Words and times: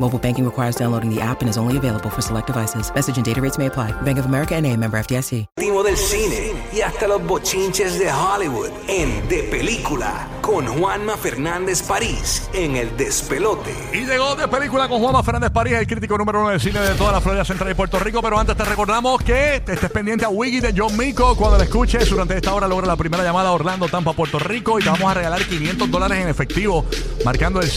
Mobile 0.00 0.18
banking 0.18 0.44
requires 0.44 0.74
downloading 0.74 1.08
the 1.08 1.20
app 1.20 1.40
and 1.40 1.48
is 1.48 1.56
only 1.56 1.76
available 1.76 2.10
for 2.10 2.20
select 2.20 2.48
devices. 2.48 2.92
Message 2.92 3.16
and 3.16 3.24
data 3.24 3.40
rates 3.40 3.58
may 3.58 3.66
apply. 3.66 3.92
Bank 4.02 4.18
of 4.18 4.26
America 4.26 4.56
and 4.56 4.66
a 4.66 4.76
member 4.76 4.98
FDIC. 4.98 5.46
Último 5.56 5.84
del 5.84 5.96
cine 5.96 6.52
y 6.72 6.80
hasta 6.80 7.06
los 7.06 7.24
bochinches 7.24 7.98
de 7.98 8.10
Hollywood 8.12 8.70
en 8.88 9.28
De 9.28 9.44
Película 9.44 10.28
con 10.40 10.66
Juanma 10.66 11.16
Fernández 11.16 11.82
París 11.82 12.50
en 12.52 12.76
El 12.76 12.96
Despelote. 12.96 13.72
Y 13.92 14.04
llegó 14.04 14.36
de 14.36 14.46
película 14.46 14.88
con 14.88 15.00
Juanma 15.00 15.22
Fernández 15.22 15.50
París, 15.50 15.74
el 15.74 15.86
crítico 15.86 16.18
número 16.18 16.40
uno 16.40 16.50
del 16.50 16.60
cine 16.60 16.80
de 16.80 16.94
toda 16.96 17.12
la 17.12 17.20
Florida 17.20 17.44
Central 17.44 17.70
y 17.70 17.74
Puerto 17.74 17.98
Rico. 17.98 18.20
Pero 18.20 18.38
antes 18.38 18.56
te 18.56 18.64
recordamos 18.64 19.22
que 19.22 19.62
te 19.64 19.72
estés 19.74 19.90
pendiente 19.90 20.24
a 20.24 20.28
Wiggy 20.28 20.60
de 20.60 20.74
John 20.76 20.96
Mico. 20.98 21.34
Cuando 21.36 21.56
la 21.56 21.64
escuches, 21.64 22.10
durante 22.10 22.36
esta 22.36 22.52
hora 22.52 22.68
logra 22.68 22.86
la 22.86 22.96
primera 22.96 23.22
llamada 23.22 23.48
a 23.48 23.52
Orlando, 23.52 23.88
Tampa, 23.88 24.12
Puerto 24.12 24.38
Rico. 24.38 24.78
Y 24.78 24.82
te 24.82 24.90
vamos 24.90 25.10
a 25.10 25.14
regalar 25.14 25.40
500 25.46 25.90
dólares 25.90 26.18
en 26.18 26.28
efectivo, 26.28 26.84
marcando 27.24 27.60
el 27.60 27.68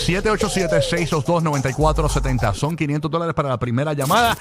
787-622-9470. 2.08 2.54
Son 2.54 2.76
500 2.76 3.12
dólares 3.12 3.36
para 3.36 3.50
la 3.50 3.58
primera 3.58 3.94
llamada. 3.94 4.38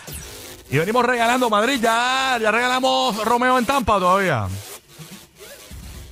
Y 0.70 0.78
venimos 0.78 1.04
regalando 1.04 1.48
Madrid. 1.50 1.78
Ya, 1.80 2.38
ya 2.40 2.50
regalamos 2.50 3.24
Romeo 3.24 3.58
en 3.58 3.66
Tampa 3.66 3.98
todavía. 3.98 4.46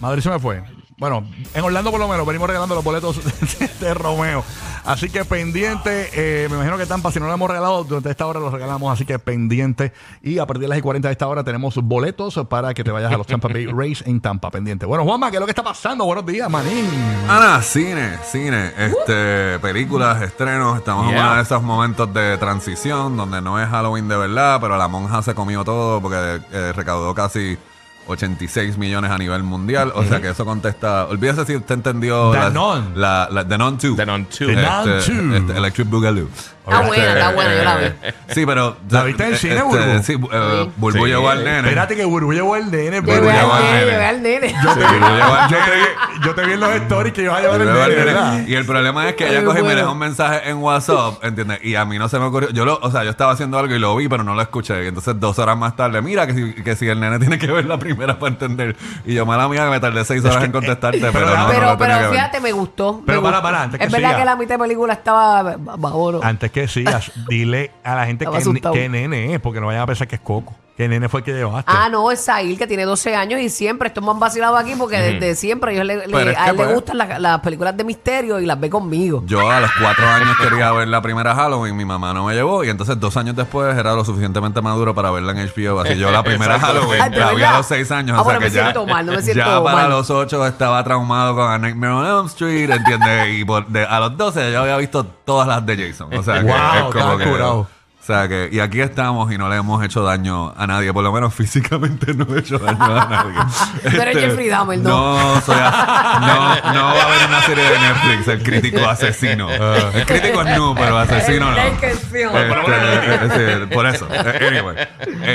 Madrid 0.01 0.23
se 0.23 0.31
me 0.31 0.39
fue. 0.39 0.74
Bueno, 0.97 1.27
en 1.55 1.65
Orlando 1.65 1.91
por 1.91 1.99
lo 1.99 2.07
menos 2.07 2.25
venimos 2.25 2.47
regalando 2.47 2.75
los 2.77 2.85
boletos 2.85 3.19
de, 3.59 3.69
de 3.81 3.95
Romeo. 3.95 4.45
Así 4.85 5.09
que 5.11 5.25
pendiente. 5.25 6.11
eh, 6.13 6.47
me 6.49 6.57
imagino 6.57 6.79
que 6.79 6.87
Tampa, 6.87 7.11
si 7.11 7.19
no 7.19 7.27
lo 7.27 7.33
hemos 7.35 7.49
regalado, 7.49 7.83
durante 7.85 8.11
esta 8.11 8.27
hora 8.27 8.39
los 8.39 8.53
regalamos. 8.53 8.93
Así 8.93 9.05
que 9.05 9.19
pendiente. 9.19 9.93
Y 10.23 10.39
a 10.39 10.47
partir 10.47 10.63
de 10.63 10.69
las 10.69 10.79
y 10.79 10.83
40 10.83 11.09
de 11.09 11.13
esta 11.13 11.27
hora 11.27 11.43
tenemos 11.43 11.75
boletos 11.77 12.39
para 12.49 12.75
que 12.75 12.85
te 12.85 12.91
vayas 12.93 13.13
a 13.13 13.17
los 13.17 13.27
Tampa 13.27 13.49
Bay 13.49 13.67
Race 13.75 14.09
en 14.09 14.21
Tampa. 14.21 14.51
Pendiente. 14.51 14.87
Bueno, 14.87 15.05
Juanma, 15.05 15.31
¿qué 15.31 15.39
es 15.39 15.41
lo 15.41 15.47
que 15.47 15.53
está 15.53 15.65
pasando? 15.65 16.05
Buenos 16.05 16.27
días, 16.27 16.49
manín. 16.49 16.87
Ana, 17.29 17.61
cine, 17.63 18.19
cine, 18.31 18.73
este, 18.79 19.59
películas, 19.61 20.23
estrenos. 20.23 20.79
Estamos 20.79 21.11
en 21.11 21.19
uno 21.19 21.35
de 21.35 21.43
esos 21.43 21.63
momentos 21.63 22.13
de 22.15 22.39
transición 22.39 23.17
donde 23.17 23.41
no 23.43 23.61
es 23.61 23.69
Halloween 23.69 24.07
de 24.07 24.17
verdad, 24.17 24.59
pero 24.61 24.77
la 24.77 24.87
monja 24.87 25.23
se 25.23 25.35
comió 25.35 25.65
todo 25.65 26.01
porque 26.01 26.41
eh, 26.53 26.73
recaudó 26.73 27.15
casi 27.15 27.59
86 28.07 28.77
millones 28.79 29.11
a 29.11 29.19
nivel 29.19 29.43
mundial. 29.43 29.93
O 29.95 30.05
sea 30.05 30.21
que 30.21 30.31
eso 30.31 30.45
contesta. 30.45 31.07
Olvídese 31.07 31.45
si 31.47 31.57
usted 31.57 31.75
entendió. 31.75 32.31
The 32.33 32.39
la, 32.39 32.51
Nun. 32.51 32.93
La, 32.95 33.29
la- 33.31 33.47
The 33.47 33.59
Nun 33.59 33.79
2. 33.79 33.97
The 33.97 34.07
Nun 34.07 34.25
2. 34.25 34.39
The 34.39 34.45
Este, 34.53 35.13
Nun 35.15 35.31
2. 35.31 35.41
este, 35.41 35.59
Electric 35.59 35.89
Boogaloo. 35.89 36.29
Está 36.67 36.77
Este, 36.81 36.87
buena, 36.89 37.13
está 37.13 37.33
buena, 37.33 37.55
yo 37.57 37.63
la 37.65 37.77
vi. 37.77 37.87
Sí, 38.29 38.47
pero. 38.47 38.77
¿La 38.89 39.03
viste 39.05 39.27
en 39.29 39.37
cine, 39.37 39.63
Burbu? 39.63 40.03
Sí, 40.03 40.13
eh, 40.33 40.71
Burbu 40.79 41.05
Sí. 41.05 41.11
llevó 41.11 41.29
al 41.29 41.45
nene. 41.45 41.59
Espérate 41.59 41.95
que 41.95 42.05
Burbu 42.07 42.33
llevó 42.33 42.57
el 42.57 42.71
nene. 42.71 43.01
Burbu 43.01 43.13
Llevé 43.13 43.33
llevó 43.35 43.53
al 43.53 44.23
nene, 44.23 44.47
al. 44.49 44.63
Yo 44.65 44.73
te, 44.75 44.81
llevó 44.81 45.35
al 45.35 45.51
yo 45.51 45.57
te 45.59 45.71
nene. 45.71 45.77
vi, 45.77 46.25
yo 46.27 46.35
te 46.35 46.47
vi 46.47 46.53
en 46.55 46.61
los 46.61 46.71
stories 46.71 47.13
que 47.13 47.23
ibas 47.23 47.37
a 47.39 47.41
llevar 47.43 47.61
el 47.61 47.67
nene, 47.67 47.83
el 47.85 47.89
nene. 47.91 48.05
¿verdad? 48.05 48.47
Y 48.47 48.55
el 48.55 48.65
problema 48.65 49.07
es 49.11 49.15
que 49.15 49.29
ella 49.29 49.41
Ay, 49.41 49.45
cogió 49.45 49.61
y 49.61 49.63
me 49.63 49.67
bueno. 49.69 49.81
dejó 49.83 49.93
un 49.93 49.99
mensaje 49.99 50.49
en 50.49 50.57
WhatsApp, 50.57 51.23
¿entiendes? 51.23 51.59
Y 51.63 51.75
a 51.75 51.85
mí 51.85 51.99
no 51.99 52.09
se 52.09 52.19
me 52.19 52.25
ocurrió. 52.25 52.49
Yo 52.51 52.65
lo, 52.65 52.79
o 52.81 52.91
sea, 52.91 53.05
yo 53.05 53.11
estaba 53.11 53.33
haciendo 53.33 53.59
algo 53.59 53.75
y 53.75 53.79
lo 53.79 53.95
vi, 53.97 54.09
pero 54.09 54.25
no 54.25 54.35
lo 54.35 54.41
escuché. 54.41 54.85
Y 54.85 54.89
entonces 54.89 55.21
dos 55.21 55.39
horas 55.39 55.59
más 55.59 55.77
tarde, 55.77 56.01
mira 56.01 56.27
que 56.27 56.33
si, 56.33 56.55
que 56.63 56.77
si 56.77 56.89
el 56.89 56.99
nene 56.99 57.19
tiene 57.19 57.39
que 57.39 57.47
ver 57.49 57.67
la 57.67 57.79
primera 57.95 58.19
para 58.19 58.33
entender. 58.33 58.77
Y 59.05 59.15
yo, 59.15 59.27
mala 59.27 59.49
mía, 59.49 59.65
que 59.65 59.71
me 59.71 59.81
tardé 59.81 60.05
seis 60.05 60.25
horas 60.25 60.45
en 60.45 60.53
contestarte, 60.53 61.01
pero, 61.01 61.77
pero 61.79 62.01
no, 62.03 62.11
fíjate, 62.11 62.41
me 62.41 62.53
gustó. 62.53 63.03
Pero 63.07 63.21
me 63.21 63.29
para, 63.29 63.43
para, 63.43 63.63
antes 63.63 63.79
que 63.79 63.87
Es 63.87 63.93
verdad 63.93 64.09
siga. 64.09 64.19
que 64.19 64.25
la 64.25 64.37
mitad 64.37 64.55
de 64.57 64.59
película 64.61 64.93
estaba 64.95 65.57
baboro. 65.57 66.21
Antes 66.23 66.51
que 66.51 66.69
sigas, 66.69 67.13
dile 67.29 67.71
a 67.83 67.95
la 67.95 68.07
gente 68.07 68.27
que, 68.27 68.71
que 68.73 68.89
nene 68.89 69.35
es, 69.35 69.41
porque 69.41 69.61
no 69.61 69.67
vayan 69.67 69.83
a 69.83 69.87
pensar 69.87 70.09
que 70.09 70.17
es 70.17 70.21
Coco. 70.21 70.55
Que 70.77 70.89
nene 70.89 71.09
fue 71.09 71.21
el 71.21 71.25
que 71.25 71.33
llevaste. 71.33 71.71
Ah, 71.73 71.89
no, 71.89 72.11
es 72.11 72.21
Sahil, 72.25 72.59
que 72.59 72.67
tiene 72.67 72.85
12 72.85 73.15
años 73.15 73.41
y 73.41 73.49
siempre, 73.49 73.87
esto 73.87 74.01
me 74.01 74.11
han 74.11 74.19
vacilado 74.19 74.57
aquí 74.57 74.75
porque 74.77 74.97
desde 74.99 75.37
siempre 75.37 75.73
ellos 75.73 75.85
le, 75.87 75.99
le- 76.09 76.13
Pero 76.13 76.31
es 76.33 76.37
a 76.37 76.45
que, 76.47 76.51
él 76.51 76.57
le 76.57 76.63
pues, 76.65 76.75
gustan 76.75 76.99
las, 76.99 77.21
las 77.21 77.39
películas 77.43 77.77
de 77.77 77.85
misterio 77.85 78.41
y 78.41 78.47
las 78.47 78.59
ve 78.59 78.69
conmigo. 78.69 79.23
Yo 79.25 79.49
a 79.49 79.61
los 79.61 79.71
cuatro 79.81 80.05
años 80.09 80.37
quería 80.37 80.73
ver 80.73 80.89
la 80.89 81.01
primera 81.01 81.33
Halloween, 81.33 81.77
mi 81.77 81.85
mamá 81.85 82.13
no 82.13 82.25
me 82.27 82.35
llevó 82.35 82.65
y 82.65 82.71
entonces 82.71 82.99
dos 82.99 83.17
años 83.17 83.37
después 83.37 83.77
era 83.79 83.95
lo 83.95 84.05
suficientemente 84.05 84.61
maduro 84.63 84.97
para 84.97 85.13
verla 85.13 85.31
en 85.31 85.47
HBO. 85.49 85.79
Así 85.81 85.97
yo 85.97 86.11
la 86.11 86.25
primera 86.25 86.57
Exacto. 86.57 86.81
Halloween 86.81 87.03
Ay, 87.03 87.11
¿de 87.11 87.17
la 87.21 87.27
vi 87.27 87.31
a 87.35 87.35
verdad? 87.37 87.57
los 87.59 87.67
seis 87.67 87.91
años. 87.93 88.17
Ah, 88.19 88.23
o 88.23 88.25
sea 88.25 88.25
bueno, 88.25 88.41
que 88.41 88.45
me 88.47 88.51
ya, 88.57 88.63
siento 88.63 88.87
mal, 88.87 89.07
no 89.07 89.13
me 89.13 89.23
siento 89.23 89.45
ya 89.45 89.63
para 89.63 89.77
mal. 89.77 89.91
los 89.91 90.11
ocho 90.11 90.45
estaba 90.45 90.83
traumado 90.83 91.37
con 91.37 91.53
A 91.53 91.57
Nightmare 91.57 91.93
on 91.93 92.05
Elm 92.07 92.27
Street, 92.27 92.69
¿entiendes? 92.71 93.29
Y 93.39 93.45
por- 93.45 93.69
de- 93.69 93.85
a 93.87 94.01
los 94.01 94.17
doce 94.17 94.51
ya 94.51 94.63
había 94.63 94.77
visto 94.79 95.07
todas 95.25 95.47
las 95.47 95.65
de 95.65 95.77
Jason. 95.89 96.13
O 96.13 96.23
sea 96.25 96.41
que 96.41 96.47
Wow, 96.47 96.55
es 96.57 96.81
como 96.81 96.89
estaba 96.89 97.19
que... 97.19 97.31
curado. 97.31 97.69
O 98.05 98.07
sea 98.07 98.29
que, 98.29 98.51
y 98.53 98.61
aquí 98.61 98.83
estamos 98.83 99.33
y 99.33 99.39
no 99.39 99.49
le 99.49 99.57
hemos 99.57 99.83
hecho 99.83 100.03
daño 100.03 100.53
a 100.59 100.67
nadie, 100.67 100.93
por 100.93 101.03
lo 101.03 101.11
menos 101.11 101.33
físicamente 101.33 102.13
no 102.13 102.27
he 102.37 102.41
hecho 102.41 102.59
daño 102.59 102.85
a 102.85 103.07
nadie. 103.09 103.41
Tú 103.97 103.99
eres 104.03 104.19
Jeffrey 104.19 104.49
Dahmer, 104.51 104.79
¿no? 104.81 104.91
No, 104.91 105.41
soy 105.41 105.57
a- 105.59 106.19
no, 106.21 106.73
no 106.75 106.85
va 106.85 107.01
a 107.01 107.07
haber 107.07 107.27
una 107.29 107.41
serie 107.45 107.65
de 107.65 107.79
Netflix, 107.79 108.29
el 108.29 108.43
crítico 108.43 108.87
asesino. 108.87 109.49
El 109.51 110.05
crítico 110.05 110.43
es 110.43 110.59
no, 110.59 110.75
pero 110.75 110.99
asesino 110.99 111.51
no. 111.51 111.57
Este, 111.65 113.59
sí, 113.61 113.67
por 113.73 113.87
eso. 113.87 114.07
Eh, 114.11 114.49
Anyway. 114.51 114.77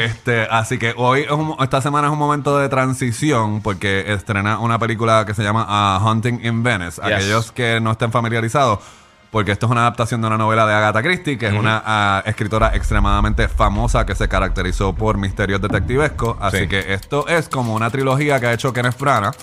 Este, 0.06 0.47
así 0.52 0.78
que 0.78 0.94
hoy, 0.96 1.22
es 1.22 1.31
un- 1.31 1.56
esta 1.59 1.81
semana 1.81 2.08
es 2.08 2.13
un 2.13 2.19
momento 2.19 2.56
de 2.59 2.69
transición 2.69 3.62
porque 3.63 4.13
estrena 4.13 4.59
una 4.59 4.78
película 4.78 5.25
que 5.25 5.34
se 5.34 5.41
llama 5.41 5.66
ah, 5.68 6.00
Hunting 6.06 6.41
in 6.46 6.62
Venice. 6.62 7.02
Yes. 7.02 7.13
Aquellos 7.16 7.52
que 7.52 7.79
no 7.81 7.91
estén 7.91 8.12
familiarizados, 8.12 8.78
porque 9.31 9.51
esto 9.51 9.66
es 9.67 9.72
una 9.72 9.81
adaptación 9.81 10.22
de 10.22 10.28
una 10.28 10.38
novela 10.38 10.66
de 10.66 10.73
Agatha 10.73 11.01
Christie, 11.03 11.38
que 11.38 11.47
es 11.47 11.53
una 11.53 11.81
ah, 11.85 12.23
escritora 12.25 12.75
extremadamente 12.75 13.47
famosa 13.47 14.06
que 14.06 14.16
se 14.16 14.28
caracterizó 14.28 14.94
por 14.94 15.17
misterios 15.17 15.62
detectivescos. 15.62 16.38
Así 16.40 16.59
Sí. 16.59 16.67
que 16.67 16.94
esto 16.94 17.28
es 17.28 17.47
como 17.50 17.73
una 17.75 17.90
trilogía 17.90 18.40
que 18.40 18.47
ha 18.47 18.53
hecho 18.53 18.73
Kenneth 18.73 18.97
Branagh. 19.00 19.35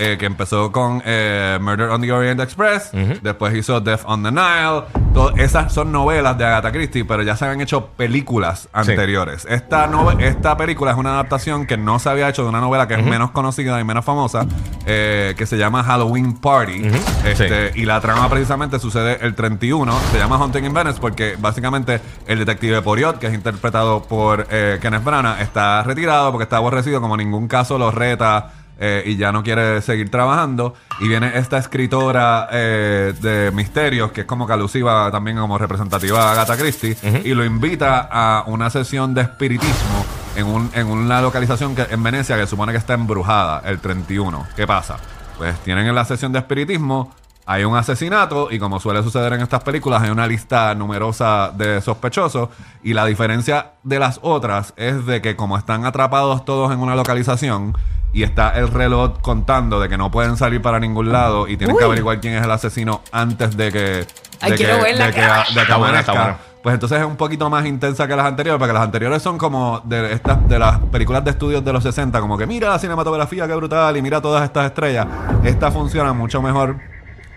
Eh, 0.00 0.16
que 0.18 0.26
empezó 0.26 0.72
con 0.72 1.02
eh, 1.04 1.58
Murder 1.60 1.90
on 1.90 2.00
the 2.00 2.10
Orient 2.12 2.40
Express, 2.40 2.90
después 3.22 3.54
hizo 3.54 3.80
Death 3.80 4.00
on 4.06 4.22
the 4.22 4.32
Nile. 4.32 4.82
Todo- 5.14 5.32
esas 5.36 5.72
son 5.72 5.92
novelas 5.92 6.36
de 6.38 6.44
Agatha 6.44 6.72
Christie, 6.72 7.04
pero 7.04 7.22
ya 7.22 7.36
se 7.36 7.44
habían 7.44 7.60
hecho 7.60 7.86
películas 7.96 8.68
anteriores. 8.72 9.46
Esta, 9.48 9.88
nove- 9.90 10.20
esta 10.22 10.56
película 10.56 10.92
es 10.92 10.96
una 10.96 11.10
adaptación 11.10 11.66
que 11.66 11.76
no 11.76 11.98
se 11.98 12.08
había 12.08 12.28
hecho 12.28 12.42
de 12.42 12.48
una 12.48 12.60
novela 12.60 12.86
que 12.88 12.94
es 12.94 13.04
menos 13.04 13.30
conocida 13.30 13.80
y 13.80 13.84
menos 13.84 14.04
famosa, 14.04 14.46
eh, 14.86 15.34
que 15.36 15.46
se 15.46 15.56
llama 15.58 15.82
Halloween 15.84 16.34
Party. 16.38 16.82
Este, 17.24 17.72
Y 17.74 17.84
la 17.84 18.00
trama 18.00 18.28
precisamente 18.28 18.78
sucede 18.78 19.18
el 19.20 19.34
31. 19.34 19.92
Se 20.12 20.18
llama 20.18 20.42
Hunting 20.42 20.64
in 20.64 20.72
Venice 20.74 20.98
porque 21.00 21.36
básicamente 21.38 22.00
el 22.26 22.38
detective 22.38 22.80
Poriot, 22.82 23.18
que 23.18 23.26
es 23.26 23.34
interpretado 23.34 24.02
por 24.02 24.46
eh, 24.50 24.78
Kenneth 24.80 25.04
Branagh, 25.04 25.40
está 25.40 25.82
retirado 25.82 26.30
porque 26.30 26.44
está 26.44 26.56
aborrecido, 26.58 27.00
como 27.00 27.16
ningún 27.16 27.48
caso 27.48 27.78
lo 27.78 27.90
reta. 27.90 28.52
Eh, 28.80 29.02
y 29.04 29.16
ya 29.16 29.30
no 29.30 29.42
quiere 29.42 29.82
seguir 29.82 30.10
trabajando. 30.10 30.74
Y 31.00 31.08
viene 31.08 31.38
esta 31.38 31.58
escritora 31.58 32.48
eh, 32.50 33.12
de 33.20 33.50
misterios, 33.52 34.10
que 34.10 34.22
es 34.22 34.26
como 34.26 34.46
que 34.46 34.54
alusiva 34.54 35.10
también 35.10 35.36
como 35.36 35.58
representativa 35.58 36.28
a 36.28 36.32
Agatha 36.32 36.56
Christie, 36.56 36.96
y 37.24 37.34
lo 37.34 37.44
invita 37.44 38.08
a 38.10 38.44
una 38.46 38.70
sesión 38.70 39.12
de 39.14 39.20
espiritismo 39.22 40.04
en, 40.34 40.46
un, 40.46 40.70
en 40.72 40.86
una 40.86 41.20
localización 41.20 41.76
que, 41.76 41.82
en 41.90 42.02
Venecia 42.02 42.36
que 42.36 42.46
supone 42.46 42.72
que 42.72 42.78
está 42.78 42.94
embrujada, 42.94 43.62
el 43.66 43.80
31. 43.80 44.46
¿Qué 44.56 44.66
pasa? 44.66 44.96
Pues 45.36 45.58
tienen 45.60 45.86
en 45.86 45.94
la 45.94 46.06
sesión 46.06 46.32
de 46.32 46.38
espiritismo, 46.38 47.14
hay 47.46 47.64
un 47.64 47.76
asesinato 47.76 48.48
y 48.50 48.58
como 48.58 48.80
suele 48.80 49.02
suceder 49.02 49.32
en 49.32 49.40
estas 49.40 49.62
películas, 49.62 50.02
hay 50.02 50.10
una 50.10 50.26
lista 50.26 50.74
numerosa 50.74 51.52
de 51.54 51.80
sospechosos 51.80 52.48
y 52.82 52.94
la 52.94 53.04
diferencia 53.04 53.72
de 53.82 53.98
las 53.98 54.20
otras 54.22 54.72
es 54.76 55.04
de 55.04 55.20
que 55.20 55.36
como 55.36 55.58
están 55.58 55.84
atrapados 55.84 56.44
todos 56.44 56.72
en 56.72 56.78
una 56.78 56.94
localización 56.94 57.74
y 58.12 58.22
está 58.24 58.50
el 58.58 58.68
reloj 58.68 59.20
contando 59.20 59.78
de 59.80 59.88
que 59.88 59.96
no 59.96 60.10
pueden 60.10 60.36
salir 60.36 60.60
para 60.62 60.80
ningún 60.80 61.12
lado 61.12 61.46
y 61.48 61.56
tienen 61.56 61.76
que 61.76 61.82
Uy. 61.84 61.86
averiguar 61.88 62.20
quién 62.20 62.34
es 62.34 62.44
el 62.44 62.50
asesino 62.50 63.02
antes 63.12 63.56
de 63.56 63.70
que... 63.72 64.06
Ay, 64.40 64.50
de 64.52 64.56
quiero 64.56 64.76
que, 64.78 64.82
verla, 64.82 65.06
de 65.06 65.12
que, 65.12 65.20
que- 65.20 65.60
de 65.60 65.66
que 65.66 65.72
amanezca. 65.72 66.38
Pues 66.62 66.74
entonces 66.74 66.98
es 67.00 67.06
un 67.06 67.16
poquito 67.16 67.48
más 67.48 67.64
intensa 67.64 68.06
que 68.06 68.14
las 68.14 68.26
anteriores, 68.26 68.58
porque 68.58 68.74
las 68.74 68.82
anteriores 68.82 69.22
son 69.22 69.38
como 69.38 69.80
de 69.84 70.12
estas 70.12 70.46
de 70.46 70.58
las 70.58 70.78
películas 70.78 71.24
de 71.24 71.30
estudios 71.30 71.64
de 71.64 71.72
los 71.72 71.82
60, 71.82 72.20
como 72.20 72.36
que 72.36 72.46
mira 72.46 72.68
la 72.68 72.78
cinematografía, 72.78 73.46
qué 73.46 73.54
brutal, 73.54 73.96
y 73.96 74.02
mira 74.02 74.20
todas 74.20 74.44
estas 74.44 74.66
estrellas. 74.66 75.06
Esta 75.42 75.70
funciona 75.70 76.12
mucho 76.12 76.42
mejor 76.42 76.76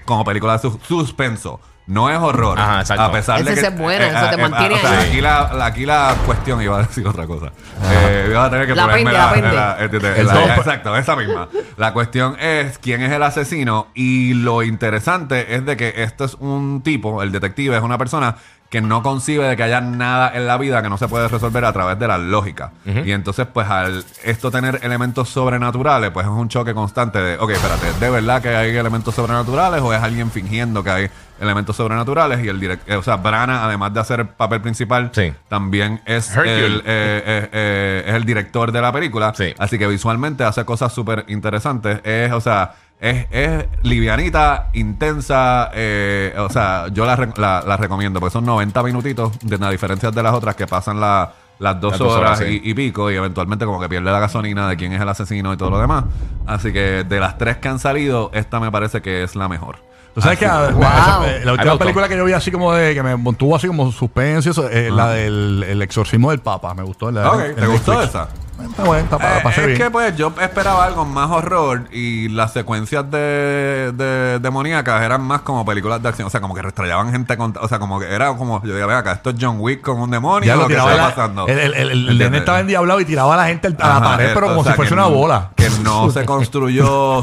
como 0.04 0.26
película 0.26 0.54
de 0.54 0.60
sus- 0.60 0.78
suspenso. 0.86 1.62
No 1.86 2.10
es 2.10 2.18
horror. 2.18 2.58
Ajá, 2.58 2.80
exacto. 2.80 3.04
A 3.04 3.12
pesar 3.12 3.44
de 3.44 3.52
Ese 3.52 3.62
que. 3.62 3.68
es 3.68 3.78
bueno, 3.78 4.06
eso 4.06 4.30
te 4.30 4.38
mantiene 4.38 4.76
o 4.76 4.78
sea, 4.78 5.00
ahí. 5.02 5.10
Aquí 5.10 5.22
la, 5.22 5.54
la- 5.54 5.66
aquí 5.66 5.86
la 5.86 6.16
cuestión 6.26 6.62
iba 6.62 6.78
a 6.80 6.84
decir 6.84 7.06
otra 7.06 7.28
cosa. 7.28 7.48
Eh, 7.92 8.28
iba 8.30 8.46
a 8.46 8.50
tener 8.50 8.68
que 8.68 8.76
La 8.76 8.84
ponerme 8.84 9.04
pende, 9.12 9.18
la, 9.18 9.26
la 9.26 9.34
pende. 9.34 10.00
la- 10.00 10.16
eh, 10.16 10.24
la- 10.24 10.34
top. 10.34 10.58
Exacto, 10.60 10.96
esa 10.96 11.16
misma. 11.18 11.50
La 11.78 11.92
cuestión 11.94 12.38
es 12.40 12.78
quién 12.78 13.02
es 13.02 13.12
el 13.12 13.22
asesino 13.24 13.88
y 13.94 14.34
lo 14.34 14.64
interesante 14.64 15.56
es 15.56 15.66
de 15.66 15.76
que 15.76 15.94
esto 16.04 16.24
es 16.24 16.36
un 16.36 16.82
tipo, 16.84 17.22
el 17.22 17.32
detective 17.32 17.76
es 17.76 17.84
una 17.84 17.98
persona 17.98 18.36
que 18.70 18.82
no 18.82 19.04
concibe 19.04 19.48
de 19.48 19.56
que 19.56 19.62
haya 19.62 19.82
nada 19.82 20.32
en 20.34 20.48
la 20.48 20.58
vida 20.58 20.82
que 20.82 20.90
no 20.90 20.98
se 20.98 21.08
puede 21.08 21.28
resolver 21.28 21.64
a 21.64 21.72
través 21.74 22.00
de 22.00 22.08
la 22.08 22.18
lógica. 22.18 22.72
Y 23.06 23.12
entonces, 23.12 23.46
pues, 23.54 23.70
al 23.70 24.04
esto 24.24 24.50
tener 24.50 24.80
elementos 24.82 25.30
sobrenaturales, 25.30 26.10
pues 26.10 26.26
es 26.26 26.32
un 26.32 26.50
choque 26.50 26.74
constante 26.74 27.20
de, 27.20 27.38
ok, 27.38 27.52
espérate, 27.52 27.86
¿de 28.00 28.10
verdad 28.10 28.42
que 28.42 28.50
hay 28.56 28.76
elementos 28.76 29.14
sobrenaturales 29.14 29.80
o 29.82 29.94
es 29.94 30.02
alguien 30.02 30.32
fingiendo 30.32 30.84
que 30.84 30.90
hay 30.90 31.10
elementos 31.44 31.76
sobrenaturales? 31.76 32.44
Y 32.44 32.48
el 32.48 32.60
director, 32.60 32.98
o 32.98 33.04
sea, 33.04 33.18
Brana, 33.18 33.66
además 33.66 33.94
de 33.94 34.00
hacer 34.00 34.20
el 34.22 34.28
papel 34.30 34.62
principal, 34.62 35.12
Sí. 35.14 35.34
también 35.50 36.02
es 36.06 36.30
Hercule. 36.32 36.66
el, 36.66 36.76
eh, 36.80 36.82
eh, 36.86 37.50
eh, 37.52 38.04
es 38.08 38.14
el 38.16 38.26
director 38.26 38.72
de 38.72 38.82
la 38.82 38.92
película. 38.92 39.34
Sí. 39.36 39.54
Así 39.58 39.78
que 39.78 39.88
visualmente 39.88 40.44
hace 40.44 40.66
cosas 40.66 40.92
súper 40.94 41.26
interesantes. 41.28 42.00
Es, 42.04 42.32
o 42.32 42.42
sea, 42.42 42.74
es, 43.00 43.28
es 43.32 43.66
livianita, 43.84 44.70
intensa. 44.74 45.70
eh, 45.74 46.34
o 46.38 46.50
sea, 46.50 46.88
yo 46.90 47.06
la, 47.06 47.16
re- 47.16 47.34
la, 47.38 47.64
la 47.66 47.78
recomiendo 47.78 48.20
porque 48.20 48.34
son 48.34 48.46
90 48.46 48.82
minutitos, 48.84 49.38
de 49.42 49.58
las 49.58 49.72
diferencias 49.72 50.14
de 50.14 50.24
las 50.24 50.34
otras 50.34 50.56
que 50.56 50.68
pasan 50.68 51.00
la- 51.00 51.32
las 51.60 51.80
dos 51.80 51.92
Las 51.92 52.00
dos 52.00 52.14
horas, 52.14 52.40
horas, 52.40 52.50
sí. 52.50 52.62
y, 52.64 52.72
y 52.72 52.74
pico 52.74 53.12
y 53.12 53.16
eventualmente 53.16 53.64
como 53.66 53.80
que 53.80 53.88
pierde 53.88 54.12
la 54.12 54.20
gasolina 54.20 54.68
de 54.68 54.76
quién 54.76 54.92
es 54.92 55.00
el 55.02 55.08
asesino 55.08 55.54
y 55.54 55.58
todo 55.58 55.70
lo 55.70 55.80
demás. 55.80 56.04
Así 56.48 56.74
que 56.74 57.04
de 57.04 57.20
las 57.20 57.38
tres 57.38 57.58
que 57.58 57.70
han 57.70 57.80
salido, 57.80 58.32
esta 58.34 58.60
me 58.60 58.72
parece 58.72 59.02
que 59.02 59.24
es 59.24 59.36
la 59.36 59.48
mejor. 59.48 59.78
Tú 60.14 60.22
sabes 60.22 60.38
que 60.38 60.46
Así- 60.46 60.56
ah, 60.68 60.72
Wow. 60.74 60.82
esa- 60.84 61.28
eh, 61.36 61.40
me 61.40 61.46
la 61.46 61.52
última 61.54 61.78
película 61.78 62.08
que 62.08 62.18
yo 62.18 62.26
vi 62.26 62.34
así 62.34 62.52
como 62.52 62.72
de 62.74 62.94
que 62.94 63.02
me 63.02 63.18
mantuvo 63.18 63.56
así 63.56 63.66
como 63.68 63.92
suspense 63.92 64.50
eso, 64.52 64.70
eh, 64.70 64.92
la 64.92 65.10
del 65.10 65.64
el 65.68 65.82
exorcismo 65.82 66.30
del 66.30 66.40
Papa. 66.40 66.74
Me 66.76 66.84
gustó. 66.84 67.10
La, 67.12 67.32
Ok, 67.32 67.40
en 67.42 67.56
¿te 67.56 67.66
gustó 67.68 67.92
Netflix. 67.94 68.10
esa? 68.10 68.28
Está 68.64 68.84
bueno, 68.84 69.04
está, 69.04 69.18
pa- 69.18 69.40
Eh, 69.40 69.42
pasé 69.44 69.62
es 69.62 69.68
bien. 69.68 69.80
que 69.80 69.90
pues 69.92 70.16
yo 70.16 70.32
esperaba 70.40 70.86
algo 70.86 71.04
más 71.06 71.30
horror 71.32 71.86
y 71.92 72.30
las 72.30 72.54
secuencias 72.54 73.10
de, 73.10 73.92
de 73.94 74.40
demoníacas 74.40 75.02
eran 75.02 75.22
más 75.22 75.42
como 75.42 75.66
películas 75.66 76.02
de 76.04 76.10
acción, 76.10 76.28
o 76.28 76.30
sea, 76.30 76.40
como 76.40 76.54
que 76.54 76.62
restrellaban 76.62 77.12
gente 77.12 77.36
contra, 77.36 77.64
o 77.64 77.68
sea, 77.68 77.80
como 77.80 78.00
que 78.00 78.06
era 78.14 78.28
como 78.38 78.62
yo 78.64 78.76
digo, 78.76 78.88
"Ven 78.88 78.96
acá, 78.96 79.14
esto 79.14 79.32
es 79.32 79.38
John 79.42 79.58
Wick 79.60 79.82
con 79.82 80.00
un 80.00 80.12
demonio, 80.12 80.46
ya 80.48 80.56
lo 80.56 80.62
lo 80.62 80.68
que 80.68 80.76
la- 80.76 81.10
pasando. 81.10 81.48
El, 81.48 81.58
el, 81.60 81.74
el, 81.74 82.10
el 82.10 82.18
nene 82.20 82.38
estaba 82.38 82.60
endiablado 82.60 83.00
y 83.02 83.06
tiraba 83.06 83.34
a 83.34 83.38
la 83.38 83.46
gente 83.48 83.68
a 83.68 83.72
la 83.72 83.98
Ajá, 83.98 84.06
pared, 84.06 84.26
eh, 84.30 84.32
pero 84.36 84.46
o 84.46 84.50
como 84.52 84.64
sea, 84.64 84.74
si 84.74 84.76
fuese 84.78 84.94
una 84.94 85.08
bola. 85.08 85.50
Que 85.56 85.70
no 85.82 86.12
se 86.12 86.24
construyó 86.26 87.22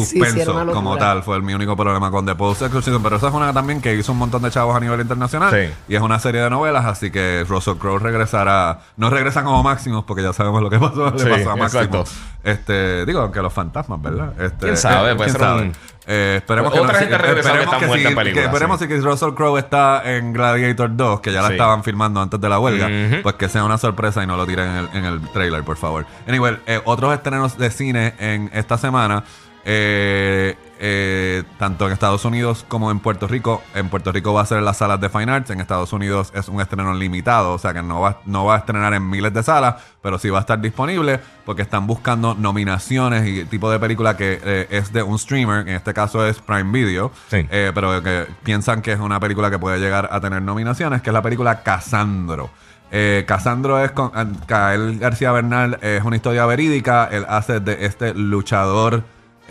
Sí, 0.00 0.04
sí, 0.04 0.18
suspenso 0.18 0.72
como 0.72 0.96
tal. 0.96 1.22
Fue 1.22 1.36
el 1.36 1.42
mi 1.42 1.54
único 1.54 1.76
problema 1.76 2.10
con 2.10 2.24
The 2.26 2.34
Post 2.34 2.62
Exorcism. 2.62 3.02
Pero 3.02 3.16
esa 3.16 3.28
es 3.28 3.34
una 3.34 3.52
también 3.52 3.80
que 3.80 3.94
hizo 3.94 4.12
un 4.12 4.18
montón 4.18 4.42
de 4.42 4.50
chavos 4.50 4.74
a 4.76 4.80
nivel 4.80 5.00
internacional. 5.00 5.50
Sí. 5.52 5.72
Y 5.88 5.94
es 5.96 6.00
una 6.02 6.18
serie 6.18 6.40
de 6.40 6.50
novelas. 6.50 6.84
Así 6.86 7.10
que 7.10 7.44
Russell 7.48 7.74
Crowe 7.76 7.98
regresará. 7.98 8.80
No 8.96 9.10
regresa 9.10 9.42
como 9.44 9.62
Máximos 9.62 10.04
porque 10.04 10.22
ya 10.22 10.32
sabemos 10.32 10.62
lo 10.62 10.70
que 10.70 10.78
pasó. 10.78 11.10
Le 11.10 11.26
pasó 11.26 11.50
a 11.50 11.56
Máximo. 11.56 11.82
exacto. 11.82 12.04
Este, 12.44 13.06
digo, 13.06 13.20
aunque 13.20 13.40
los 13.40 13.52
fantasmas, 13.52 14.02
¿verdad? 14.02 14.32
Este, 14.40 14.66
¿Quién 14.66 14.76
sabe? 14.76 15.14
Puede 15.14 15.30
¿quién 15.30 15.30
ser 15.30 15.40
sabe? 15.40 15.62
un- 15.62 15.72
Eh, 16.04 16.34
esperemos 16.38 16.72
que 16.72 16.78
no- 16.80 16.84
gente 16.88 17.06
que 17.06 17.14
esperemos 17.14 17.76
que 17.76 18.42
esperemos 18.44 18.78
sí. 18.80 18.84
sí 18.86 18.88
que 18.88 19.00
Russell 19.00 19.34
Crowe 19.34 19.56
está 19.58 20.02
en 20.16 20.32
Gladiator 20.32 20.96
2, 20.96 21.20
que 21.20 21.32
ya 21.32 21.40
la 21.42 21.46
Sí. 21.46 21.52
estaban 21.54 21.84
filmando 21.84 22.20
antes 22.20 22.40
de 22.40 22.48
la 22.48 22.58
huelga, 22.58 22.88
pues 23.22 23.36
que 23.36 23.48
sea 23.48 23.62
una 23.62 23.78
sorpresa 23.78 24.20
y 24.24 24.26
no 24.26 24.36
lo 24.36 24.44
tiren 24.44 24.68
en 24.68 24.76
el, 24.78 24.88
en 24.94 25.04
el 25.04 25.20
trailer, 25.30 25.62
por 25.62 25.76
favor. 25.76 26.04
Anyway, 26.26 26.58
eh, 26.66 26.80
otros 26.86 27.14
estrenos 27.14 27.56
de 27.56 27.70
cine 27.70 28.14
en 28.18 28.50
esta 28.52 28.78
semana, 28.78 29.22
eh, 29.64 30.56
eh, 30.84 31.44
tanto 31.58 31.86
en 31.86 31.92
Estados 31.92 32.24
Unidos 32.24 32.64
como 32.66 32.90
en 32.90 32.98
Puerto 32.98 33.28
Rico. 33.28 33.62
En 33.74 33.88
Puerto 33.88 34.10
Rico 34.10 34.32
va 34.32 34.40
a 34.42 34.46
ser 34.46 34.58
en 34.58 34.64
las 34.64 34.78
salas 34.78 35.00
de 35.00 35.08
Fine 35.08 35.30
Arts, 35.30 35.50
en 35.50 35.60
Estados 35.60 35.92
Unidos 35.92 36.32
es 36.34 36.48
un 36.48 36.60
estreno 36.60 36.92
limitado, 36.94 37.52
o 37.52 37.58
sea 37.58 37.72
que 37.72 37.82
no 37.82 38.00
va, 38.00 38.18
no 38.26 38.44
va 38.44 38.56
a 38.56 38.58
estrenar 38.58 38.92
en 38.94 39.08
miles 39.08 39.32
de 39.32 39.42
salas, 39.44 39.76
pero 40.02 40.18
sí 40.18 40.28
va 40.30 40.38
a 40.38 40.40
estar 40.40 40.60
disponible 40.60 41.20
porque 41.44 41.62
están 41.62 41.86
buscando 41.86 42.34
nominaciones 42.34 43.26
y 43.28 43.44
tipo 43.44 43.70
de 43.70 43.78
película 43.78 44.16
que 44.16 44.40
eh, 44.44 44.66
es 44.70 44.92
de 44.92 45.04
un 45.04 45.18
streamer, 45.18 45.68
en 45.68 45.76
este 45.76 45.94
caso 45.94 46.26
es 46.26 46.40
Prime 46.40 46.72
Video, 46.72 47.12
Sí. 47.30 47.46
eh, 47.50 47.70
pero 47.74 48.02
que 48.02 48.26
piensan 48.42 48.82
que 48.82 48.92
es 48.92 48.98
una 48.98 49.20
película 49.20 49.50
que 49.50 49.58
puede 49.60 49.78
llegar 49.78 50.08
a 50.10 50.20
tener 50.20 50.42
nominaciones, 50.42 51.00
que 51.02 51.10
es 51.10 51.14
la 51.14 51.22
película 51.22 51.62
Casandro. 51.62 52.50
Eh, 52.90 53.24
Casandro 53.26 53.82
es 53.82 53.92
con 53.92 54.10
Gael 54.46 54.98
García 54.98 55.32
Bernal, 55.32 55.78
es 55.80 56.02
una 56.04 56.16
historia 56.16 56.44
verídica. 56.44 57.08
Él 57.10 57.24
hace 57.28 57.58
de 57.60 57.86
este 57.86 58.12
luchador 58.12 59.02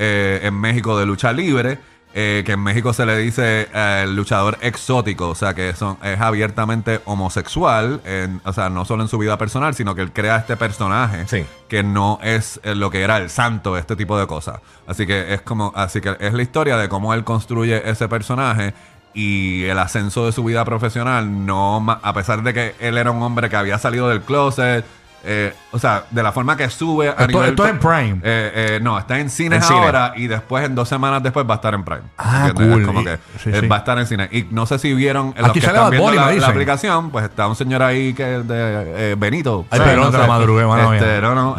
eh, 0.01 0.39
en 0.43 0.55
México 0.59 0.97
de 0.97 1.05
lucha 1.05 1.31
libre. 1.31 1.77
eh, 2.13 2.43
que 2.45 2.51
en 2.51 2.59
México 2.59 2.91
se 2.91 3.05
le 3.05 3.17
dice 3.17 3.69
eh, 3.73 4.01
el 4.03 4.17
luchador 4.17 4.57
exótico, 4.59 5.29
o 5.29 5.35
sea 5.35 5.53
que 5.53 5.73
son, 5.73 5.97
es 6.03 6.19
abiertamente 6.19 6.99
homosexual, 7.05 8.01
en- 8.03 8.41
o 8.43 8.51
sea, 8.51 8.69
no 8.69 8.83
solo 8.83 9.03
en 9.03 9.07
su 9.07 9.17
vida 9.17 9.37
personal, 9.37 9.73
sino 9.75 9.95
que 9.95 10.01
él 10.01 10.11
crea 10.11 10.35
este 10.35 10.57
personaje 10.57 11.25
Sí. 11.27 11.45
que 11.69 11.83
no 11.83 12.19
es 12.21 12.59
eh, 12.63 12.75
lo 12.75 12.89
que 12.89 12.99
era 13.01 13.15
el 13.17 13.29
santo, 13.29 13.77
este 13.77 13.95
tipo 13.95 14.19
de 14.19 14.27
cosas. 14.27 14.59
Así 14.87 15.07
que 15.07 15.33
es 15.33 15.41
como, 15.41 15.71
así 15.73 16.01
que 16.01 16.17
es 16.19 16.33
la 16.33 16.41
historia 16.41 16.75
de 16.75 16.89
cómo 16.89 17.13
él 17.13 17.23
construye 17.23 17.89
ese 17.89 18.09
personaje 18.09 18.73
y 19.13 19.63
el 19.63 19.79
ascenso 19.79 20.25
de 20.25 20.33
su 20.33 20.43
vida 20.43 20.65
profesional, 20.65 21.45
no 21.45 21.85
a 22.03 22.13
pesar 22.13 22.43
de 22.43 22.53
que 22.53 22.75
él 22.79 22.97
era 22.97 23.11
un 23.11 23.21
hombre 23.23 23.49
que 23.49 23.55
había 23.55 23.77
salido 23.79 24.09
del 24.09 24.19
closet. 24.21 24.83
Eh, 25.23 25.53
o 25.71 25.79
sea, 25.79 26.03
de 26.09 26.23
la 26.23 26.31
forma 26.31 26.57
que 26.57 26.69
sube 26.69 27.07
a 27.09 27.11
Esto- 27.11 27.27
nivel- 27.27 27.49
esto 27.49 27.65
es 27.65 27.69
en 27.71 27.79
Prime. 27.79 28.13
Eh, 28.23 28.51
eh, 28.75 28.79
no, 28.81 28.97
está 28.97 29.19
en 29.19 29.29
cines 29.29 29.61
En 29.61 29.63
cine. 29.67 29.79
ahora 29.79 30.13
y 30.15 30.27
después 30.27 30.65
en 30.65 30.75
dos 30.75 30.89
semanas 30.89 31.21
después 31.23 31.45
va 31.49 31.53
a 31.53 31.55
estar 31.55 31.73
en 31.73 31.83
Prime. 31.83 32.01
Ah, 32.17 32.47
¿Entiendes? 32.49 32.73
cool. 32.73 32.81
Es 32.81 32.87
como 32.87 33.01
Y- 33.01 33.05
que 33.05 33.17
sí, 33.43 33.51
sí. 33.61 33.67
va 33.67 33.75
a 33.75 33.79
estar 33.79 33.97
en 33.99 34.07
cine. 34.07 34.29
Y 34.31 34.47
no 34.51 34.65
sé 34.65 34.79
si 34.79 34.93
vieron 34.93 35.33
los 35.37 35.49
Aquí 35.49 35.59
que 35.59 35.65
están 35.67 35.89
viendo 35.91 36.11
la, 36.11 36.47
aplicación, 36.47 37.09
pues 37.11 37.25
está 37.25 37.47
un 37.47 37.55
señor 37.55 37.81
ahí 37.83 38.13
que 38.13 38.23
de 38.25 39.15
Benito. 39.17 39.65
Ay, 39.69 39.79
¿sabes? 39.79 39.93
perdón, 39.93 40.11
te 40.11 40.17
la 40.17 40.27
madrugué, 40.27 40.65
mano. 40.65 40.93
Este, 40.93 41.21
no, 41.21 41.35
no. 41.35 41.55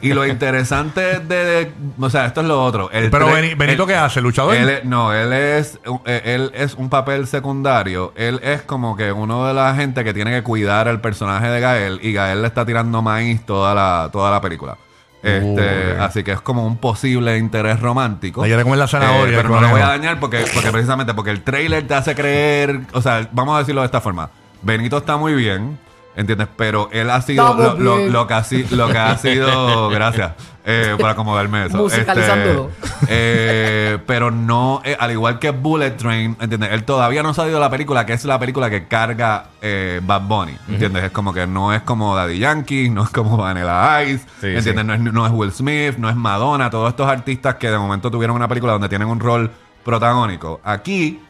y 0.00 0.12
lo 0.12 0.26
interesante 0.26 1.20
de, 1.20 1.44
de- 1.44 1.72
O 2.00 2.10
sea, 2.10 2.26
esto 2.26 2.40
es 2.40 2.46
lo 2.46 2.62
otro. 2.62 2.90
El 2.92 3.10
Pero 3.10 3.28
tre- 3.28 3.56
Benito, 3.56 3.82
el- 3.84 3.88
¿qué 3.88 3.94
hace? 3.94 4.20
¿Luchador? 4.20 4.54
él 4.54 4.80
no, 4.84 5.12
él 5.12 5.32
es, 5.32 5.78
él 6.06 6.50
es 6.54 6.74
un 6.74 6.88
papel 6.88 7.26
secundario. 7.26 8.12
Él 8.16 8.40
es 8.42 8.62
como 8.62 8.96
que 8.96 9.12
uno 9.12 9.46
de 9.46 9.54
la 9.54 9.74
gente 9.74 10.04
que 10.04 10.12
tiene 10.14 10.30
que 10.32 10.42
cuidar 10.42 10.88
al 10.88 11.00
personaje 11.00 11.46
de 11.48 11.60
Gael 11.60 12.00
y 12.02 12.12
Gael 12.12 12.42
le 12.42 12.48
está 12.48 12.64
tirando 12.70 13.02
maíz 13.02 13.44
toda 13.44 13.74
la, 13.74 14.08
toda 14.12 14.30
la 14.30 14.40
película. 14.40 14.76
Este, 15.22 15.44
Uy. 15.50 16.00
así 16.00 16.22
que 16.22 16.32
es 16.32 16.40
como 16.40 16.64
un 16.66 16.76
posible 16.78 17.36
interés 17.36 17.80
romántico. 17.80 18.42
Le 18.42 18.48
quiere 18.48 18.62
comer 18.62 18.78
la 18.78 18.86
zanahoria, 18.88 19.34
Eh, 19.34 19.42
pero 19.42 19.54
el 19.56 19.60
no 19.60 19.66
lo 19.66 19.72
voy 19.72 19.80
a 19.82 19.88
dañar 19.88 20.18
porque, 20.20 20.44
porque 20.54 20.70
precisamente 20.70 21.12
porque 21.14 21.30
el 21.30 21.42
trailer 21.42 21.86
te 21.86 21.94
hace 21.94 22.14
creer, 22.14 22.80
o 22.92 23.02
sea, 23.02 23.28
vamos 23.32 23.56
a 23.56 23.58
decirlo 23.58 23.80
de 23.82 23.86
esta 23.86 24.00
forma. 24.00 24.30
Benito 24.62 24.98
está 24.98 25.16
muy 25.16 25.34
bien, 25.34 25.78
¿entiendes? 26.16 26.48
Pero 26.56 26.88
él 26.92 27.08
ha 27.10 27.20
sido 27.22 27.54
lo, 27.78 28.26
que 28.26 28.34
ha, 28.34 28.44
si- 28.44 28.64
lo 28.74 28.88
que 28.88 28.98
ha 28.98 29.16
sido, 29.16 29.88
gracias, 29.90 30.32
eh, 30.64 30.94
por 30.98 31.08
acomodarme 31.08 31.66
eso. 31.66 31.78
Musicalizándolo. 31.78 32.70
Este, 32.82 33.06
eh, 33.08 33.98
pero 34.06 34.30
no, 34.30 34.82
eh, 34.84 34.96
al 34.98 35.10
igual 35.10 35.38
que 35.38 35.50
Bullet 35.50 35.92
Train, 35.92 36.36
¿entiendes? 36.40 36.70
Él 36.72 36.84
todavía 36.84 37.22
no 37.22 37.30
ha 37.30 37.34
salido 37.34 37.56
de 37.56 37.60
la 37.64 37.70
película, 37.70 38.04
que 38.06 38.12
es 38.12 38.24
la 38.24 38.38
película 38.38 38.68
que 38.70 38.86
carga 38.86 39.46
eh, 39.62 40.00
Bad 40.04 40.22
Bunny, 40.22 40.56
¿entiendes? 40.68 41.04
Es 41.04 41.10
como 41.12 41.32
que 41.32 41.46
no 41.46 41.72
es 41.72 41.82
como 41.82 42.14
Daddy 42.14 42.38
Yankee, 42.38 42.90
no 42.92 43.04
es 43.04 43.10
como 43.10 43.36
Vanilla 43.36 44.02
Ice, 44.04 44.24
Sí, 44.40 44.46
¿entiendes? 44.48 44.74
sí. 44.74 44.84
No, 44.84 44.94
es, 44.94 45.00
no 45.00 45.26
es 45.26 45.32
Will 45.32 45.52
Smith, 45.52 45.96
no 45.96 46.10
es 46.10 46.16
Madonna, 46.16 46.68
todos 46.70 46.90
estos 46.90 47.08
artistas 47.08 47.54
que 47.56 47.70
de 47.70 47.78
momento 47.78 48.10
tuvieron 48.10 48.36
una 48.36 48.48
película 48.48 48.72
donde 48.72 48.88
tienen 48.88 49.08
un 49.08 49.18
rol 49.20 49.50
protagónico. 49.84 50.60
Aquí, 50.62 51.20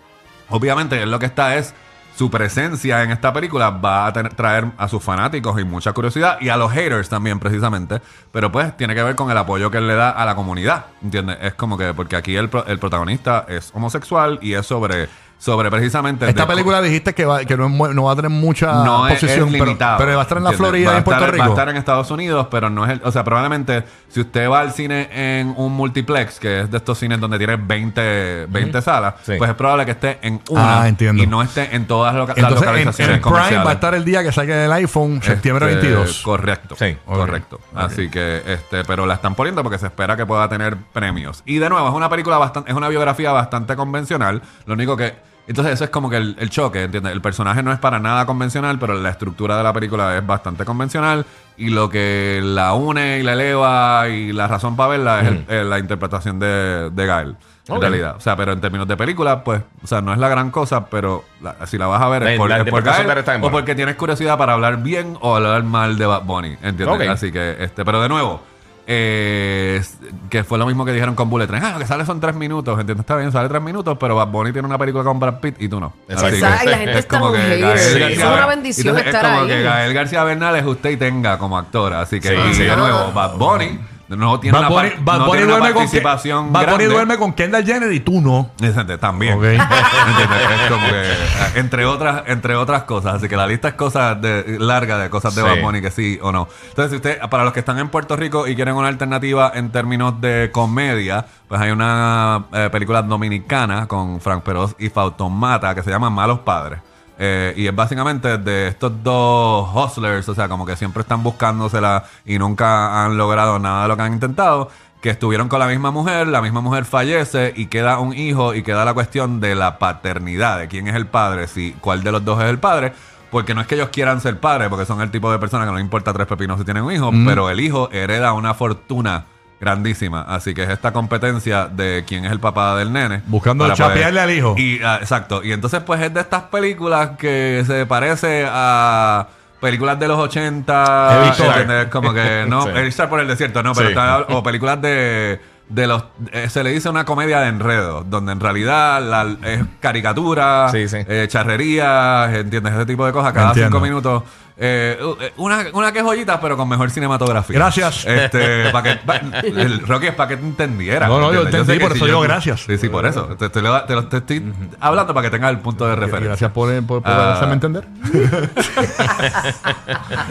obviamente, 0.48 1.00
él 1.00 1.10
lo 1.10 1.18
que 1.18 1.26
está 1.26 1.56
es 1.56 1.72
su 2.20 2.30
presencia 2.30 3.02
en 3.02 3.12
esta 3.12 3.32
película 3.32 3.70
va 3.70 4.06
a 4.06 4.12
traer 4.12 4.72
a 4.76 4.88
sus 4.88 5.02
fanáticos 5.02 5.58
y 5.58 5.64
mucha 5.64 5.94
curiosidad 5.94 6.36
y 6.38 6.50
a 6.50 6.58
los 6.58 6.70
haters 6.70 7.08
también 7.08 7.40
precisamente, 7.40 8.02
pero 8.30 8.52
pues 8.52 8.76
tiene 8.76 8.94
que 8.94 9.02
ver 9.02 9.14
con 9.16 9.30
el 9.30 9.38
apoyo 9.38 9.70
que 9.70 9.78
él 9.78 9.86
le 9.86 9.94
da 9.94 10.10
a 10.10 10.26
la 10.26 10.34
comunidad, 10.34 10.84
¿entiendes? 11.02 11.38
Es 11.40 11.54
como 11.54 11.78
que 11.78 11.94
porque 11.94 12.16
aquí 12.16 12.36
el, 12.36 12.50
el 12.66 12.78
protagonista 12.78 13.46
es 13.48 13.70
homosexual 13.74 14.38
y 14.42 14.52
es 14.52 14.66
sobre 14.66 15.08
sobre 15.40 15.70
precisamente 15.70 16.28
Esta 16.28 16.46
película 16.46 16.82
dijiste 16.82 17.14
que, 17.14 17.24
va, 17.24 17.44
que 17.46 17.56
no, 17.56 17.64
es 17.66 17.94
no 17.94 18.04
va 18.04 18.12
a 18.12 18.16
tener 18.16 18.30
mucha 18.30 18.84
no 18.84 19.08
posición, 19.08 19.48
es 19.48 19.52
pero- 19.54 19.64
limitado. 19.64 19.96
pero, 19.98 20.12
va 20.14 20.18
a 20.20 20.22
estar 20.22 20.36
en 20.38 20.44
la 20.44 20.50
¿entiendes? 20.50 20.68
Florida 20.70 20.88
Va 20.90 20.94
y 20.94 20.98
en 20.98 21.04
Puerto 21.04 21.24
estar- 21.24 21.32
Rico. 21.32 21.42
Va 21.44 21.46
a 21.46 21.54
estar 21.54 21.68
en 21.70 21.76
Estados 21.78 22.10
Unidos, 22.10 22.46
pero 22.50 22.68
no 22.68 22.84
es 22.84 22.90
el. 22.92 23.00
O 23.04 23.10
sea, 23.10 23.24
probablemente 23.24 23.84
si 24.10 24.20
usted 24.20 24.50
va 24.50 24.60
al 24.60 24.72
cine 24.72 25.08
en 25.40 25.54
un 25.56 25.72
multiplex, 25.72 26.38
que 26.38 26.60
es 26.60 26.70
de 26.70 26.76
estos 26.76 26.98
cines 26.98 27.18
donde 27.18 27.38
tiene 27.38 27.56
20, 27.56 28.46
20 28.50 28.82
salas, 28.82 29.14
Sí. 29.22 29.32
pues 29.38 29.48
es 29.48 29.56
probable 29.56 29.86
que 29.86 29.92
esté 29.92 30.18
en 30.20 30.42
una 30.50 30.82
Ah, 30.82 30.88
entiendo. 30.88 31.22
y 31.22 31.26
no 31.26 31.40
esté 31.42 31.74
en 31.74 31.86
todas 31.86 32.12
las 32.12 32.20
loca- 32.20 32.34
las 32.36 32.44
Entonces, 32.44 32.60
en, 32.60 32.66
localizaciones 32.74 33.16
en 33.16 33.22
Prime 33.22 33.64
va 33.64 33.70
a 33.70 33.74
estar 33.74 33.94
el 33.94 34.04
día 34.04 34.22
que 34.22 34.32
saque 34.32 34.64
el 34.66 34.72
iPhone, 34.72 35.22
septiembre 35.22 35.72
Este, 35.72 35.86
22. 35.88 36.20
Correcto. 36.22 36.76
Sí. 36.78 36.96
Correcto. 37.06 37.60
Así 37.74 38.10
que, 38.10 38.42
este, 38.46 38.84
pero 38.84 39.06
la 39.06 39.14
están 39.14 39.34
poniendo 39.34 39.62
porque 39.62 39.78
se 39.78 39.86
espera 39.86 40.16
que 40.18 40.26
pueda 40.26 40.48
tener 40.50 40.76
premios. 40.92 41.42
Y 41.46 41.56
de 41.58 41.68
nuevo, 41.70 41.88
es 41.88 41.94
una 41.94 42.10
película 42.10 42.36
bastante, 42.36 42.70
es 42.70 42.76
una 42.76 42.88
biografía 42.88 43.32
bastante 43.32 43.74
convencional. 43.74 44.42
Lo 44.66 44.74
único 44.74 44.96
que. 44.98 45.29
Entonces, 45.50 45.74
eso 45.74 45.82
es 45.84 45.90
como 45.90 46.08
que 46.08 46.16
el, 46.16 46.36
el 46.38 46.48
choque, 46.48 46.84
¿entiendes? 46.84 47.12
El 47.12 47.20
personaje 47.20 47.60
no 47.60 47.72
es 47.72 47.78
para 47.80 47.98
nada 47.98 48.24
convencional, 48.24 48.78
pero 48.78 48.94
la 48.94 49.08
estructura 49.10 49.56
de 49.56 49.64
la 49.64 49.72
película 49.72 50.16
es 50.16 50.24
bastante 50.24 50.64
convencional. 50.64 51.26
Y 51.56 51.70
lo 51.70 51.90
que 51.90 52.40
la 52.42 52.72
une 52.74 53.18
y 53.18 53.22
la 53.24 53.32
eleva 53.32 54.08
y 54.08 54.32
la 54.32 54.46
razón 54.46 54.76
para 54.76 54.90
verla 54.90 55.20
es 55.22 55.26
el- 55.26 55.44
eh, 55.48 55.64
la 55.64 55.80
interpretación 55.80 56.38
de, 56.38 56.90
de 56.90 57.06
Gael. 57.06 57.36
En 57.68 57.80
realidad. 57.80 58.14
O 58.16 58.20
sea, 58.20 58.36
pero 58.36 58.52
en 58.52 58.60
términos 58.60 58.86
de 58.86 58.96
película, 58.96 59.42
pues, 59.42 59.60
o 59.82 59.86
sea, 59.88 60.00
no 60.00 60.12
es 60.12 60.18
la 60.20 60.28
gran 60.28 60.52
cosa, 60.52 60.86
pero 60.86 61.24
la- 61.42 61.56
si 61.66 61.78
la 61.78 61.86
vas 61.88 62.00
a 62.00 62.08
ver 62.08 62.22
La- 62.22 62.32
es 62.32 62.38
por, 62.38 62.48
la 62.48 62.56
es 62.58 62.64
por 62.70 62.82
Gael 62.82 63.06
o 63.42 63.50
porque 63.50 63.74
tienes 63.74 63.96
curiosidad 63.96 64.38
para 64.38 64.52
hablar 64.52 64.76
bien 64.84 65.16
o 65.20 65.34
hablar 65.34 65.64
mal 65.64 65.98
de 65.98 66.06
Bad 66.06 66.22
Bunny, 66.22 66.48
¿entiendes? 66.62 66.86
Así 67.08 67.32
que, 67.32 67.56
este, 67.58 67.84
pero 67.84 68.00
de 68.00 68.08
nuevo, 68.08 68.40
eh, 68.86 69.82
que 70.28 70.44
fue 70.44 70.58
lo 70.58 70.66
mismo 70.66 70.84
que 70.84 70.92
dijeron 70.92 71.14
con 71.14 71.30
Bullet 71.30 71.46
Train. 71.46 71.62
Ah, 71.64 71.72
lo 71.74 71.78
que 71.78 71.86
sale 71.86 72.04
son 72.04 72.20
tres 72.20 72.34
minutos. 72.34 72.78
¿Entiendes? 72.78 73.02
Está 73.04 73.16
bien, 73.16 73.30
sale 73.32 73.48
tres 73.48 73.62
minutos, 73.62 73.96
pero 74.00 74.16
Bad 74.16 74.28
Bunny 74.28 74.52
tiene 74.52 74.66
una 74.66 74.78
película 74.78 75.04
con 75.04 75.18
Brad 75.20 75.40
Pitt 75.40 75.56
y 75.60 75.68
tú 75.68 75.78
no. 75.80 75.92
Exacto. 76.08 76.36
Y 76.36 76.40
la 76.40 76.56
gente 76.58 76.92
es 76.92 76.98
está 76.98 77.18
como 77.18 77.32
que. 77.32 77.38
Gael 77.60 77.78
Sí. 77.78 77.98
García 77.98 78.08
Es 78.08 78.18
una 78.18 78.30
Bernal- 78.30 78.48
bendición 78.48 78.86
entonces 78.88 79.06
estar 79.14 79.24
es 79.24 79.30
como 79.30 79.42
ahí. 79.42 79.48
que 79.48 79.62
Gael 79.62 79.94
García 79.94 80.24
Bernal 80.24 80.56
es 80.56 80.64
usted 80.66 80.90
y 80.90 80.96
tenga 80.96 81.38
como 81.38 81.56
actor. 81.58 81.94
Así 81.94 82.20
que, 82.20 82.28
Sí, 82.28 82.34
y 82.50 82.54
sí. 82.54 82.62
de 82.64 82.76
nuevo, 82.76 83.12
Bad 83.12 83.36
Bunny 83.36 83.78
no 84.16 84.40
tiene 84.40 84.58
Bad 84.58 84.66
una, 84.70 84.80
Bunny, 84.80 84.90
par- 84.90 85.04
Bad 85.04 85.18
no 85.18 85.24
Bunny 85.26 85.36
tiene 85.38 85.46
una 85.46 85.56
duerme 85.58 85.74
con, 85.74 85.82
participación 85.84 86.52
Bunny 86.52 86.64
grande. 86.66 86.86
duerme 86.86 87.16
con 87.18 87.32
Kendall 87.32 87.64
Jenner 87.64 87.92
y 87.92 88.00
tú 88.00 88.20
no. 88.20 88.50
Exacto, 88.60 88.98
también. 88.98 89.34
Ok. 89.38 89.44
¿Entiendes? 89.44 90.50
Es 90.62 90.70
como 90.70 90.86
que, 90.86 91.02
eh, 91.02 91.16
entre 91.54 91.86
otras, 91.86 92.22
entre 92.26 92.56
otras 92.56 92.82
cosas. 92.84 93.14
Así 93.14 93.28
que 93.28 93.36
la 93.36 93.46
lista 93.46 93.68
es 93.68 93.74
cosas 93.74 94.20
de, 94.20 94.56
larga 94.58 94.98
de 94.98 95.10
cosas 95.10 95.34
de 95.34 95.42
Sí. 95.42 95.48
Bad 95.48 95.60
Bunny 95.62 95.80
que 95.80 95.90
sí 95.90 96.18
o 96.22 96.32
no. 96.32 96.48
Entonces, 96.68 96.90
si 96.90 96.96
usted, 96.96 97.20
para 97.30 97.44
los 97.44 97.52
que 97.52 97.60
están 97.60 97.78
en 97.78 97.88
Puerto 97.88 98.16
Rico 98.16 98.46
y 98.46 98.54
quieren 98.56 98.74
una 98.74 98.88
alternativa 98.88 99.52
en 99.54 99.70
términos 99.70 100.20
de 100.20 100.50
comedia, 100.52 101.24
pues 101.48 101.60
hay 101.60 101.70
una 101.70 102.44
eh, 102.52 102.68
película 102.72 103.02
dominicana 103.02 103.86
con 103.86 104.20
Frank 104.20 104.42
Peros 104.42 104.74
y 104.78 104.88
Fautomata 104.88 105.74
que 105.74 105.82
se 105.82 105.90
llama 105.90 106.10
Malos 106.10 106.40
Padres. 106.40 106.80
Eh, 107.22 107.52
y 107.54 107.66
es 107.66 107.74
básicamente 107.74 108.38
de 108.38 108.68
estos 108.68 108.90
dos 109.04 109.68
hustlers, 109.74 110.26
o 110.30 110.34
sea, 110.34 110.48
como 110.48 110.64
que 110.64 110.74
siempre 110.74 111.02
están 111.02 111.22
buscándosela 111.22 112.04
y 112.24 112.38
nunca 112.38 113.04
han 113.04 113.18
logrado 113.18 113.58
nada 113.58 113.82
de 113.82 113.88
lo 113.88 113.96
que 113.98 114.02
han 114.04 114.14
intentado, 114.14 114.70
que 115.02 115.10
estuvieron 115.10 115.46
con 115.50 115.58
la 115.58 115.66
misma 115.66 115.90
mujer, 115.90 116.28
la 116.28 116.40
misma 116.40 116.62
mujer 116.62 116.86
fallece 116.86 117.52
y 117.54 117.66
queda 117.66 117.98
un 117.98 118.14
hijo 118.14 118.54
y 118.54 118.62
queda 118.62 118.86
la 118.86 118.94
cuestión 118.94 119.38
de 119.38 119.54
la 119.54 119.78
paternidad, 119.78 120.60
de 120.60 120.68
quién 120.68 120.88
es 120.88 120.94
el 120.94 121.06
padre, 121.08 121.46
si 121.46 121.72
cuál 121.82 122.02
de 122.02 122.10
los 122.10 122.24
dos 122.24 122.42
es 122.42 122.48
el 122.48 122.58
padre. 122.58 122.94
Porque 123.30 123.54
no 123.54 123.60
es 123.60 123.66
que 123.66 123.74
ellos 123.74 123.90
quieran 123.90 124.22
ser 124.22 124.40
padres, 124.40 124.70
porque 124.70 124.86
son 124.86 125.02
el 125.02 125.10
tipo 125.10 125.30
de 125.30 125.38
personas 125.38 125.66
que 125.66 125.72
no 125.72 125.76
les 125.76 125.84
importa 125.84 126.14
tres 126.14 126.26
pepinos 126.26 126.58
si 126.58 126.64
tienen 126.64 126.82
un 126.82 126.92
hijo, 126.92 127.12
pero 127.26 127.50
el 127.50 127.60
hijo 127.60 127.90
hereda 127.92 128.32
una 128.32 128.54
fortuna 128.54 129.26
grandísima. 129.60 130.22
Así 130.22 130.54
que 130.54 130.62
es 130.62 130.70
esta 130.70 130.92
competencia 130.92 131.66
de 131.66 132.04
quién 132.06 132.24
es 132.24 132.32
el 132.32 132.40
papá 132.40 132.76
del 132.76 132.92
nene. 132.92 133.22
Buscando 133.26 133.64
para 133.64 133.74
poder- 133.76 133.88
chapearle 133.94 134.20
al 134.20 134.30
hijo. 134.30 134.54
Y, 134.56 134.80
ah, 134.82 134.98
exacto. 135.00 135.42
Y 135.44 135.52
entonces, 135.52 135.80
pues 135.84 136.00
es 136.00 136.12
de 136.14 136.20
estas 136.20 136.44
películas 136.44 137.10
que 137.18 137.62
se 137.66 137.84
parece 137.86 138.46
a 138.50 139.28
películas 139.60 139.98
de 140.00 140.08
los 140.08 140.18
80. 140.18 141.08
Heavy 141.12 141.28
Star. 141.28 141.46
¿entiendes? 141.60 141.86
Como 141.88 142.14
que 142.14 142.44
no, 142.48 142.62
Sí. 142.62 142.70
Heavy 142.72 142.88
Star 142.88 143.08
por 143.10 143.20
el 143.20 143.28
desierto, 143.28 143.62
no, 143.62 143.74
pero 143.74 143.88
Sí. 143.88 143.92
está- 143.92 144.20
o 144.34 144.42
películas 144.42 144.80
de. 144.80 145.40
De 145.70 145.86
los, 145.86 146.02
eh, 146.32 146.48
se 146.48 146.64
le 146.64 146.70
dice 146.72 146.88
una 146.88 147.04
comedia 147.04 147.38
de 147.38 147.46
enredo, 147.46 148.02
donde 148.02 148.32
en 148.32 148.40
realidad 148.40 149.00
la, 149.00 149.36
es 149.48 149.60
caricatura, 149.78 150.68
Sí, 150.72 150.88
sí. 150.88 150.96
eh, 151.06 151.26
charrería, 151.28 152.28
¿entiendes? 152.34 152.74
Ese 152.74 152.86
tipo 152.86 153.06
de 153.06 153.12
cosas 153.12 153.32
cada 153.32 153.48
Entiendo. 153.50 153.76
cinco 153.78 153.80
minutos. 153.84 154.22
Eh, 154.62 154.98
eh, 155.20 155.32
una, 155.38 155.64
una 155.72 155.90
que 155.90 156.02
joyita, 156.02 156.38
pero 156.38 156.54
con 156.56 156.68
mejor 156.68 156.90
cinematografía. 156.90 157.56
Gracias. 157.56 158.04
Este, 158.04 158.68
para 158.72 158.82
que, 158.92 158.96
pa- 159.00 159.16
el 159.42 159.80
Rocky 159.86 160.08
es 160.08 160.14
para 160.14 160.28
que 160.28 160.36
te 160.36 160.44
entendiera. 160.46 161.08
No, 161.08 161.18
no, 161.18 161.32
yo 161.32 161.42
entendí, 161.42 161.74
sé 161.74 161.80
por 161.80 161.92
si 161.92 161.96
eso 161.96 162.06
digo 162.06 162.20
gracias. 162.20 162.60
Sí, 162.66 162.76
sí, 162.76 162.88
por 162.90 163.06
eso. 163.06 163.22
Te, 163.38 163.48
te 163.48 163.62
lo- 163.62 163.82
te 163.84 163.94
lo- 163.94 164.06
te 164.06 164.18
estoy 164.18 164.52
hablando 164.78 165.14
para 165.14 165.26
que 165.26 165.30
tengas 165.30 165.50
el 165.50 165.60
punto 165.60 165.86
de 165.86 165.96
referencia. 165.96 166.28
Gracias 166.28 166.52
por, 166.52 166.68
por, 166.84 167.02
por 167.02 167.10
Ah. 167.10 167.34
hacerme 167.36 167.54
entender. 167.54 167.86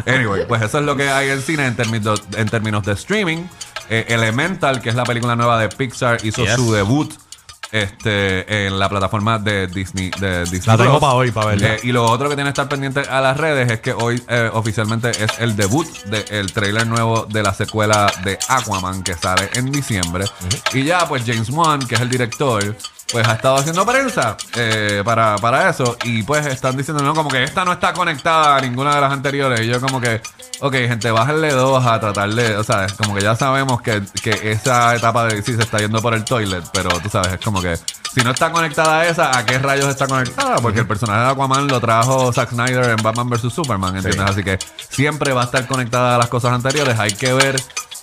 Anyway, 0.05 0.45
pues 0.47 0.61
eso 0.61 0.79
es 0.79 0.85
lo 0.85 0.95
que 0.95 1.09
hay 1.09 1.29
en 1.29 1.41
cine 1.41 1.65
en 1.65 1.75
términos, 1.75 2.23
en 2.35 2.47
términos 2.49 2.83
de 2.83 2.93
streaming. 2.93 3.43
Eh, 3.89 4.05
Elemental, 4.09 4.81
que 4.81 4.89
es 4.89 4.95
la 4.95 5.03
película 5.03 5.35
nueva 5.35 5.59
de 5.59 5.69
Pixar, 5.69 6.17
hizo 6.23 6.43
Yes. 6.43 6.55
su 6.55 6.71
debut 6.73 7.11
este, 7.71 8.65
en 8.67 8.79
la 8.79 8.89
plataforma 8.89 9.37
de 9.39 9.67
Disney. 9.67 10.11
De 10.19 10.41
Disney 10.41 10.61
La 10.65 10.77
tengo 10.77 10.91
Plus. 10.91 11.01
pa' 11.01 11.13
hoy, 11.13 11.31
pa' 11.31 11.45
verla. 11.45 11.75
Eh, 11.75 11.79
y 11.83 11.91
lo 11.91 12.05
otro 12.05 12.29
que 12.29 12.35
tiene 12.35 12.49
que 12.49 12.61
estar 12.61 12.69
pendiente 12.69 13.01
a 13.01 13.21
las 13.21 13.37
redes 13.37 13.71
es 13.71 13.79
que 13.79 13.93
hoy 13.93 14.21
eh, 14.27 14.49
oficialmente 14.53 15.09
es 15.11 15.39
el 15.39 15.55
debut 15.55 15.87
del 16.05 16.51
trailer 16.51 16.87
nuevo 16.87 17.25
de 17.25 17.43
la 17.43 17.53
secuela 17.53 18.11
de 18.23 18.37
Aquaman 18.47 19.03
que 19.03 19.13
sale 19.13 19.49
en 19.53 19.71
diciembre. 19.71 20.25
Y 20.73 20.83
ya, 20.83 21.07
pues 21.07 21.23
James 21.25 21.49
Wan, 21.49 21.79
que 21.79 21.95
es 21.95 22.01
el 22.01 22.09
director, 22.09 22.75
pues 23.11 23.27
ha 23.27 23.33
estado 23.33 23.55
haciendo 23.57 23.85
prensa 23.85 24.37
eh, 24.55 25.01
para, 25.05 25.35
para 25.37 25.69
eso. 25.69 25.97
Y 26.03 26.23
pues 26.23 26.45
están 26.45 26.77
diciendo, 26.77 27.03
no, 27.03 27.13
como 27.13 27.29
que 27.29 27.43
esta 27.43 27.65
no 27.65 27.73
está 27.73 27.93
conectada 27.93 28.57
a 28.57 28.61
ninguna 28.61 28.95
de 28.95 29.01
las 29.01 29.11
anteriores. 29.11 29.61
Y 29.61 29.67
yo 29.67 29.79
como 29.81 29.99
que, 30.01 30.21
ok, 30.59 30.73
gente, 30.73 31.11
bájenle 31.11 31.51
dos 31.51 31.85
a 31.85 31.99
tratar 31.99 32.29
de, 32.33 32.57
o 32.57 32.63
sea, 32.63 32.87
como 32.97 33.15
que 33.15 33.21
ya 33.21 33.35
sabemos 33.35 33.81
que, 33.81 34.01
que 34.21 34.51
esa 34.51 34.95
etapa 34.95 35.25
de 35.25 35.35
DC 35.35 35.55
se 35.55 35.61
está 35.61 35.79
yendo 35.79 36.01
por 36.01 36.13
el 36.13 36.23
toilet, 36.23 36.63
pero 36.73 36.89
tú 37.01 37.09
sabes, 37.09 37.33
es 37.33 37.39
como 37.39 37.61
que 37.61 37.77
si 38.13 38.21
no 38.21 38.31
está 38.31 38.51
conectada 38.51 39.01
a 39.01 39.07
esa, 39.07 39.37
¿a 39.37 39.45
qué 39.45 39.59
rayos 39.59 39.87
está 39.87 40.07
conectada? 40.07 40.57
Porque 40.57 40.79
el 40.79 40.87
personaje 40.87 41.21
de 41.21 41.31
Aquaman 41.31 41.67
lo 41.67 41.79
trajo 41.79 42.33
Zack 42.33 42.49
Snyder 42.49 42.89
en 42.89 43.03
Batman 43.03 43.29
vs. 43.29 43.53
Superman, 43.53 43.95
¿entiendes? 43.95 44.29
Así 44.29 44.43
que 44.43 44.57
siempre 44.89 45.31
va 45.31 45.41
a 45.41 45.45
estar 45.45 45.67
conectada 45.67 46.15
a 46.15 46.17
las 46.17 46.27
cosas 46.27 46.53
anteriores. 46.53 46.97
Hay 46.99 47.13
que 47.13 47.33
ver 47.33 47.61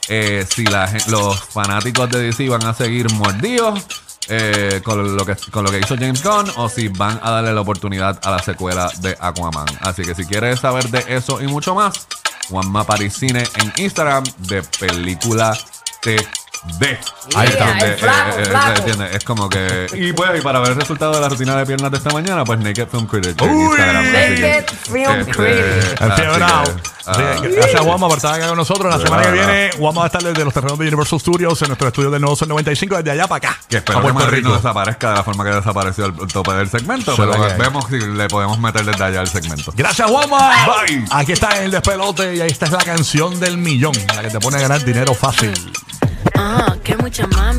eh, 0.09 0.47
si 0.49 0.65
la 0.65 0.89
los 1.09 1.41
fanáticos 1.41 2.09
de 2.11 2.23
DC 2.23 2.49
van 2.49 2.65
a 2.65 2.73
seguir 2.73 3.13
mordidos 3.15 3.85
eh, 4.29 4.81
con, 4.85 5.17
lo 5.17 5.25
que, 5.25 5.37
con 5.51 5.65
lo 5.65 5.71
que 5.71 5.79
hizo 5.79 5.97
James 5.97 6.23
Gunn 6.23 6.51
o 6.57 6.69
si 6.69 6.89
van 6.89 7.21
a 7.23 7.31
darle 7.31 7.53
la 7.53 7.61
oportunidad 7.61 8.19
a 8.25 8.31
la 8.31 8.39
secuela 8.41 8.91
de 9.01 9.17
Aquaman. 9.21 9.67
Así 9.81 10.03
que 10.03 10.15
si 10.15 10.25
quieres 10.25 10.61
saber 10.61 10.89
de 10.89 11.05
eso 11.17 11.41
y 11.41 11.47
mucho 11.47 11.75
más, 11.75 12.07
Juanma 12.49 12.85
Paris 12.85 13.15
Cine 13.15 13.45
en 13.57 13.73
Instagram 13.77 14.25
de 14.39 14.63
Película 14.79 15.57
TV. 16.01 16.99
Ahí 17.35 17.49
está. 17.49 17.67
Donde, 17.67 17.87
eh, 17.87 17.97
eh. 18.01 18.75
¿entiendes? 18.77 19.15
Es 19.15 19.25
como 19.25 19.49
que. 19.49 19.87
Y 19.95 20.13
pues, 20.13 20.39
y 20.39 20.43
para 20.43 20.61
ver 20.61 20.71
el 20.71 20.77
resultado 20.77 21.15
de 21.15 21.21
la 21.21 21.29
rutina 21.29 21.57
de 21.57 21.67
piernas 21.67 21.91
de 21.91 21.99
esta 21.99 22.11
mañana, 22.11 22.45
pues 22.45 22.59
Naked 22.59 22.89
Film 22.89 23.07
Critic 23.07 23.41
en 23.43 23.51
Uy. 23.51 23.65
Instagram. 23.65 24.07
Así 24.07 24.15
que, 24.15 24.51
Naked 24.51 24.77
Film 24.91 25.21
este, 25.21 25.33
Critic. 25.33 26.03
Así 26.03 26.23
que. 26.23 26.96
Ah, 27.07 27.15
Sí, 27.41 27.49
Gracias, 27.49 27.81
Juanma, 27.81 28.09
por 28.09 28.17
estar 28.17 28.35
acá 28.35 28.49
con 28.49 28.57
nosotros. 28.57 28.93
La 28.95 29.01
semana 29.05 29.23
que 29.25 29.33
viene, 29.33 29.71
Juanma 29.79 30.01
va 30.01 30.05
a 30.05 30.09
estar 30.09 30.23
desde 30.23 30.45
los 30.45 30.53
terrenos 30.55 30.79
de 30.79 30.87
Universal 30.87 31.21
Studios 31.21 31.61
en 31.63 31.69
nuestro 31.69 31.89
estudio 31.89 32.11
del 32.11 32.21
Nuevo 32.21 32.37
Sol 32.37 32.49
95, 32.49 32.97
desde 32.97 33.11
allá 33.13 33.27
para 33.27 33.49
acá. 33.51 33.61
Que 33.69 33.77
espero 33.79 33.99
a 33.99 34.03
que 34.03 34.13
Madrid 34.13 34.43
no 34.43 34.49
Rico. 34.51 34.57
desaparezca 34.57 35.11
de 35.11 35.15
la 35.17 35.23
forma 35.25 35.45
que 35.45 35.51
desapareció 35.51 36.07
el, 36.07 36.15
el 36.21 36.29
tope 36.29 36.53
del 36.53 36.69
segmento. 36.69 37.15
Pero 37.17 37.33
vemos 37.59 37.85
si 37.89 37.99
le 37.99 38.29
podemos 38.29 38.59
meter 38.59 38.85
desde 38.85 39.05
allá 39.05 39.21
el 39.21 39.29
segmento. 39.29 39.73
Gracias, 39.77 40.11
Juanma. 40.11 40.51
Bye. 40.87 41.05
Aquí 41.11 41.33
está 41.33 41.63
el 41.63 41.71
despelote 41.71 42.35
y 42.37 42.41
ahí 42.41 42.51
está 42.51 42.69
la 42.71 42.79
canción 42.79 43.39
del 43.41 43.59
millón, 43.59 43.95
la 44.15 44.23
que 44.23 44.31
te 44.31 44.41
pone 44.41 44.57
a 44.57 44.61
ganar 44.61 44.85
dinero 44.85 45.15
fácil. 45.15 45.53
Ah, 46.35 46.75
que 46.83 46.97
mucha 46.97 47.27
mami. 47.29 47.55